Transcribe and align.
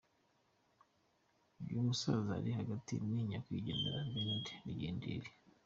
Uyu 1.63 1.87
musaza 1.87 2.31
uri 2.41 2.51
hagati 2.59 2.93
ni 3.09 3.21
Nyakwigendera 3.29 3.99
Bernard 4.11 4.45
Rugindiri. 4.65 5.29